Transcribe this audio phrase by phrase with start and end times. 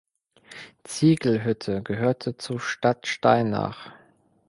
[0.83, 3.91] Ziegelhütte gehörte zu Stadtsteinach.